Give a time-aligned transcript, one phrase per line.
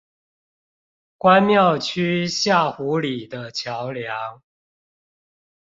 [1.19, 4.41] 關廟區下湖里的橋梁